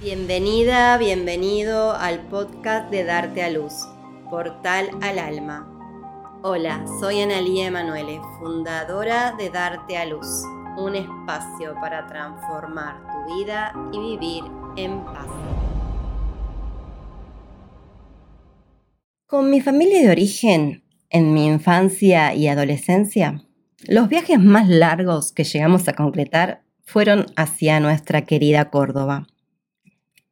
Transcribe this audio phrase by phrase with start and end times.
[0.00, 3.72] Bienvenida, bienvenido al podcast de Darte a Luz,
[4.30, 5.66] Portal al Alma.
[6.44, 10.44] Hola, soy Analía Emanuele, fundadora de Darte a Luz,
[10.76, 14.44] un espacio para transformar tu vida y vivir
[14.76, 15.26] en paz.
[19.26, 23.42] Con mi familia de origen, en mi infancia y adolescencia,
[23.88, 29.26] los viajes más largos que llegamos a concretar fueron hacia nuestra querida Córdoba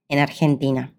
[0.08, 0.94] en Argentina.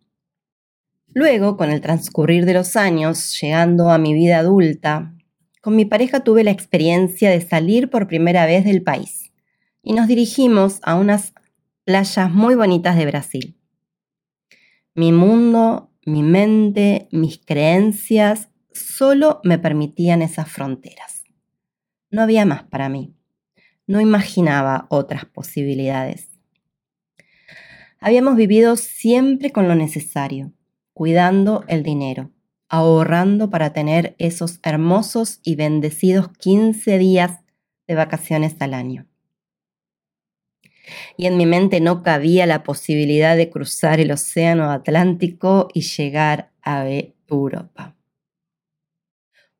[1.13, 5.15] Luego, con el transcurrir de los años, llegando a mi vida adulta,
[5.61, 9.31] con mi pareja tuve la experiencia de salir por primera vez del país
[9.81, 11.33] y nos dirigimos a unas
[11.83, 13.57] playas muy bonitas de Brasil.
[14.93, 21.23] Mi mundo, mi mente, mis creencias solo me permitían esas fronteras.
[22.09, 23.15] No había más para mí.
[23.87, 26.36] No imaginaba otras posibilidades.
[27.99, 30.53] Habíamos vivido siempre con lo necesario,
[30.93, 32.31] cuidando el dinero,
[32.69, 37.39] ahorrando para tener esos hermosos y bendecidos 15 días
[37.87, 39.07] de vacaciones al año.
[41.17, 46.51] Y en mi mente no cabía la posibilidad de cruzar el Océano Atlántico y llegar
[46.61, 46.85] a
[47.27, 47.95] Europa.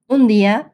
[0.08, 0.73] Un día,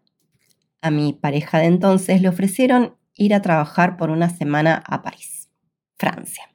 [0.81, 5.49] a mi pareja de entonces le ofrecieron ir a trabajar por una semana a París,
[5.97, 6.49] Francia.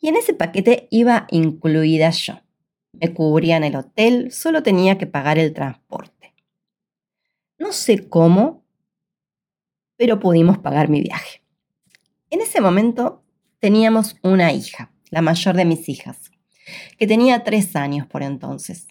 [0.00, 2.40] Y en ese paquete iba incluida yo.
[2.92, 6.34] Me cubrían el hotel, solo tenía que pagar el transporte.
[7.58, 8.64] No sé cómo,
[9.96, 11.42] pero pudimos pagar mi viaje.
[12.30, 13.24] En ese momento
[13.58, 16.30] teníamos una hija, la mayor de mis hijas,
[16.98, 18.86] que tenía tres años por entonces.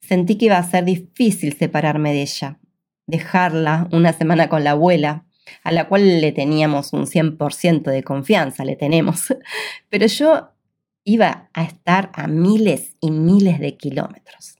[0.00, 2.58] Sentí que iba a ser difícil separarme de ella,
[3.06, 5.25] dejarla una semana con la abuela,
[5.62, 9.34] a la cual le teníamos un 100% de confianza, le tenemos,
[9.88, 10.50] pero yo
[11.04, 14.58] iba a estar a miles y miles de kilómetros.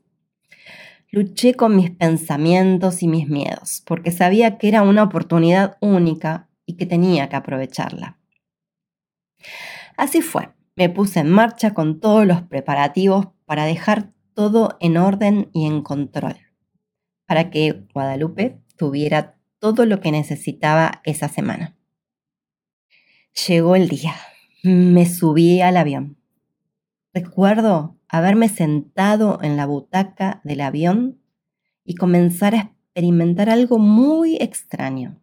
[1.11, 6.75] Luché con mis pensamientos y mis miedos, porque sabía que era una oportunidad única y
[6.75, 8.19] que tenía que aprovecharla.
[9.97, 15.49] Así fue, me puse en marcha con todos los preparativos para dejar todo en orden
[15.53, 16.37] y en control,
[17.27, 21.77] para que Guadalupe tuviera todo lo que necesitaba esa semana.
[23.47, 24.15] Llegó el día.
[24.63, 26.17] Me subí al avión.
[27.13, 31.21] Recuerdo haberme sentado en la butaca del avión
[31.85, 35.21] y comenzar a experimentar algo muy extraño.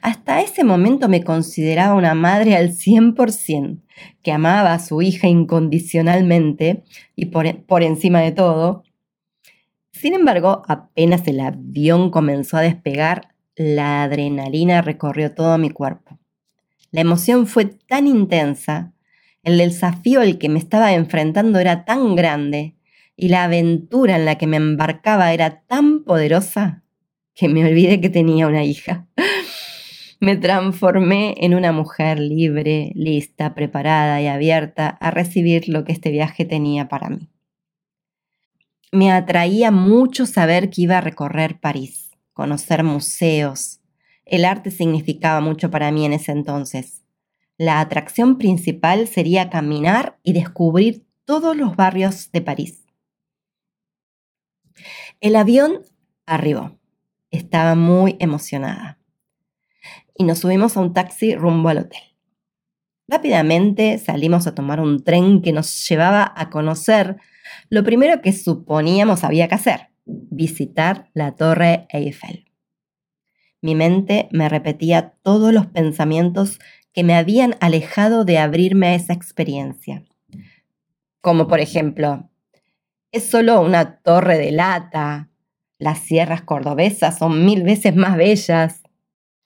[0.00, 3.82] Hasta ese momento me consideraba una madre al 100%,
[4.22, 6.84] que amaba a su hija incondicionalmente
[7.14, 8.84] y por, por encima de todo,
[9.98, 16.18] sin embargo, apenas el avión comenzó a despegar, la adrenalina recorrió todo mi cuerpo.
[16.92, 18.92] La emoción fue tan intensa,
[19.42, 22.76] el desafío al que me estaba enfrentando era tan grande
[23.16, 26.84] y la aventura en la que me embarcaba era tan poderosa
[27.34, 29.06] que me olvidé que tenía una hija.
[30.20, 36.10] Me transformé en una mujer libre, lista, preparada y abierta a recibir lo que este
[36.10, 37.28] viaje tenía para mí
[38.92, 43.80] me atraía mucho saber que iba a recorrer París, conocer museos.
[44.24, 47.02] El arte significaba mucho para mí en ese entonces.
[47.56, 52.86] La atracción principal sería caminar y descubrir todos los barrios de París.
[55.20, 55.82] El avión
[56.24, 56.78] arribó.
[57.30, 58.98] Estaba muy emocionada.
[60.14, 62.02] Y nos subimos a un taxi rumbo al hotel.
[63.08, 67.16] Rápidamente salimos a tomar un tren que nos llevaba a conocer
[67.68, 72.44] lo primero que suponíamos había que hacer, visitar la Torre Eiffel.
[73.60, 76.58] Mi mente me repetía todos los pensamientos
[76.92, 80.04] que me habían alejado de abrirme a esa experiencia.
[81.20, 82.30] Como por ejemplo,
[83.10, 85.30] es solo una torre de lata,
[85.78, 88.82] las sierras cordobesas son mil veces más bellas,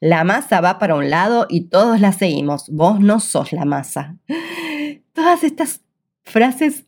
[0.00, 4.16] la masa va para un lado y todos la seguimos, vos no sos la masa.
[5.12, 5.82] Todas estas
[6.24, 6.86] frases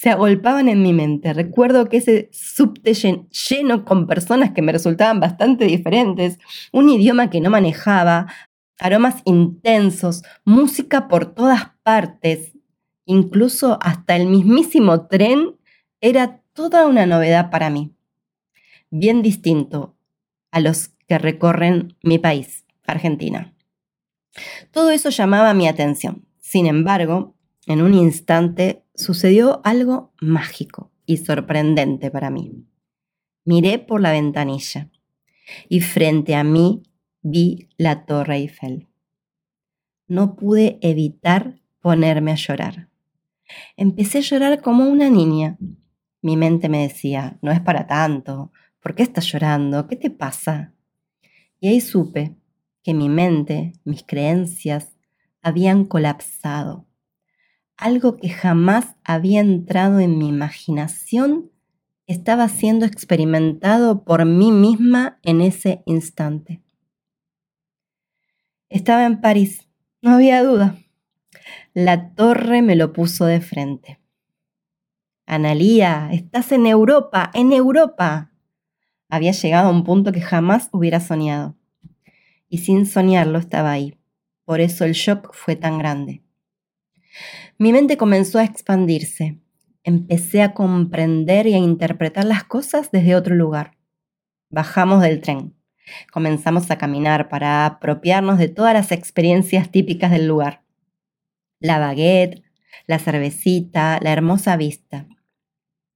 [0.00, 1.34] se agolpaban en mi mente.
[1.34, 6.38] Recuerdo que ese subte lleno con personas que me resultaban bastante diferentes,
[6.72, 8.32] un idioma que no manejaba,
[8.78, 12.54] aromas intensos, música por todas partes,
[13.04, 15.58] incluso hasta el mismísimo tren
[16.00, 17.92] era toda una novedad para mí.
[18.88, 19.98] Bien distinto
[20.50, 23.52] a los que recorren mi país, Argentina.
[24.70, 26.24] Todo eso llamaba mi atención.
[26.38, 27.34] Sin embargo,
[27.66, 32.64] en un instante sucedió algo mágico y sorprendente para mí.
[33.44, 34.90] Miré por la ventanilla
[35.68, 36.82] y frente a mí
[37.22, 38.88] vi la Torre Eiffel.
[40.06, 42.88] No pude evitar ponerme a llorar.
[43.76, 45.58] Empecé a llorar como una niña.
[46.22, 49.86] Mi mente me decía, no es para tanto, ¿por qué estás llorando?
[49.88, 50.74] ¿Qué te pasa?
[51.58, 52.36] Y ahí supe
[52.82, 54.96] que mi mente, mis creencias,
[55.42, 56.86] habían colapsado.
[57.80, 61.50] Algo que jamás había entrado en mi imaginación
[62.06, 66.60] estaba siendo experimentado por mí misma en ese instante.
[68.68, 69.66] Estaba en París,
[70.02, 70.76] no había duda.
[71.72, 73.98] La torre me lo puso de frente.
[75.24, 78.30] Analía, estás en Europa, en Europa.
[79.08, 81.56] Había llegado a un punto que jamás hubiera soñado.
[82.46, 83.98] Y sin soñarlo estaba ahí.
[84.44, 86.22] Por eso el shock fue tan grande.
[87.58, 89.38] Mi mente comenzó a expandirse.
[89.82, 93.76] Empecé a comprender y a interpretar las cosas desde otro lugar.
[94.50, 95.54] Bajamos del tren.
[96.12, 100.62] Comenzamos a caminar para apropiarnos de todas las experiencias típicas del lugar
[101.60, 102.42] la baguette,
[102.86, 105.06] la cervecita, la hermosa vista.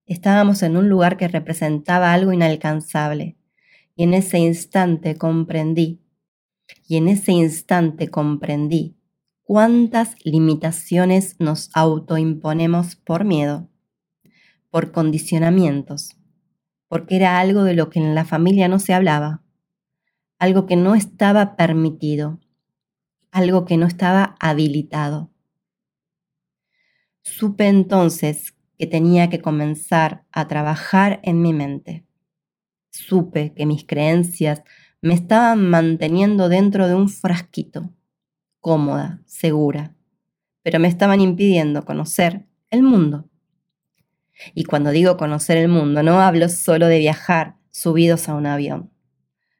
[0.06, 3.38] Estábamos en un lugar que representaba algo inalcanzable
[3.96, 6.02] y en ese instante comprendí,
[6.86, 8.96] y en ese instante comprendí
[9.44, 13.68] cuántas limitaciones nos autoimponemos por miedo,
[14.70, 16.16] por condicionamientos,
[16.88, 19.42] porque era algo de lo que en la familia no se hablaba,
[20.38, 22.40] algo que no estaba permitido,
[23.30, 25.30] algo que no estaba habilitado.
[27.22, 32.06] Supe entonces que tenía que comenzar a trabajar en mi mente.
[32.90, 34.62] Supe que mis creencias
[35.02, 37.92] me estaban manteniendo dentro de un frasquito,
[38.64, 39.94] cómoda, segura,
[40.62, 43.28] pero me estaban impidiendo conocer el mundo.
[44.54, 48.90] Y cuando digo conocer el mundo, no hablo solo de viajar subidos a un avión,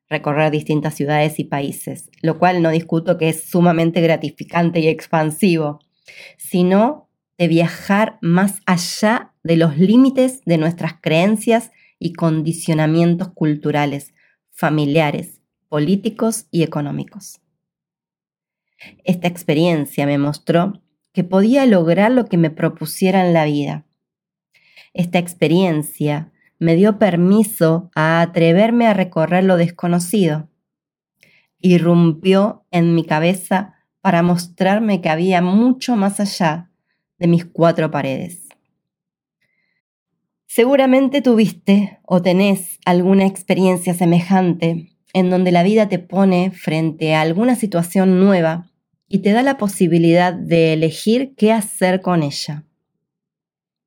[0.09, 5.81] recorrer distintas ciudades y países, lo cual no discuto que es sumamente gratificante y expansivo,
[6.39, 14.15] sino de viajar más allá de los límites de nuestras creencias y condicionamientos culturales,
[14.51, 17.44] familiares, políticos y económicos.
[19.05, 20.83] Esta experiencia me mostró
[21.13, 23.87] que podía lograr lo que me propusiera en la vida.
[24.93, 30.49] Esta experiencia me dio permiso a atreverme a recorrer lo desconocido.
[31.61, 36.71] Irrumpió en mi cabeza para mostrarme que había mucho más allá
[37.19, 38.49] de mis cuatro paredes.
[40.47, 47.23] Seguramente tuviste o tenés alguna experiencia semejante en donde la vida te pone frente a
[47.23, 48.71] alguna situación nueva
[49.09, 52.65] y te da la posibilidad de elegir qué hacer con ella.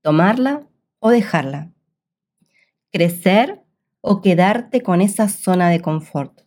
[0.01, 1.71] Tomarla o dejarla.
[2.91, 3.62] Crecer
[4.01, 6.41] o quedarte con esa zona de confort.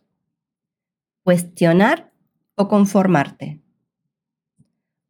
[1.23, 2.11] Cuestionar
[2.55, 3.61] o conformarte.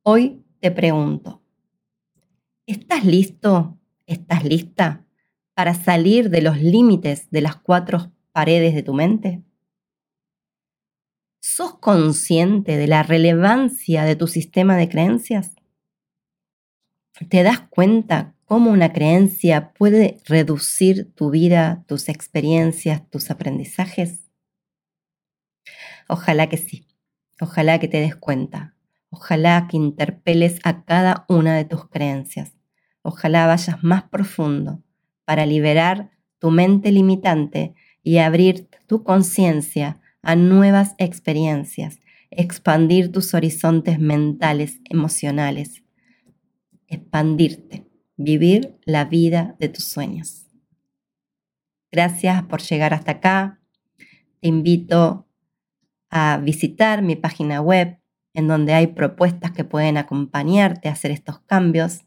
[0.03, 1.41] Hoy te pregunto,
[2.71, 3.77] ¿Estás listo?
[4.05, 5.05] ¿Estás lista
[5.55, 9.43] para salir de los límites de las cuatro paredes de tu mente?
[11.41, 15.51] ¿Sos consciente de la relevancia de tu sistema de creencias?
[17.29, 24.29] ¿Te das cuenta cómo una creencia puede reducir tu vida, tus experiencias, tus aprendizajes?
[26.07, 26.87] Ojalá que sí,
[27.39, 28.75] ojalá que te des cuenta,
[29.09, 32.53] ojalá que interpeles a cada una de tus creencias
[33.03, 34.83] Ojalá vayas más profundo
[35.25, 41.99] para liberar tu mente limitante y abrir tu conciencia a nuevas experiencias,
[42.29, 45.83] expandir tus horizontes mentales, emocionales,
[46.87, 47.87] expandirte,
[48.17, 50.47] vivir la vida de tus sueños.
[51.91, 53.59] Gracias por llegar hasta acá.
[54.39, 55.27] Te invito
[56.09, 57.97] a visitar mi página web
[58.33, 62.05] en donde hay propuestas que pueden acompañarte a hacer estos cambios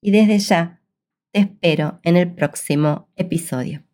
[0.00, 0.80] y desde ya
[1.32, 3.87] te espero en el próximo episodio.